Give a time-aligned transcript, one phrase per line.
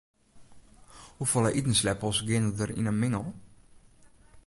[1.19, 3.25] Hoefolle itensleppels geane der yn in mingel?